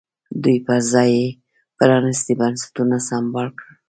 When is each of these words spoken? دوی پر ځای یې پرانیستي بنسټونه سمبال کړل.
دوی 0.43 0.57
پر 0.65 0.79
ځای 0.91 1.09
یې 1.21 1.27
پرانیستي 1.77 2.33
بنسټونه 2.41 2.97
سمبال 3.09 3.47
کړل. 3.57 3.73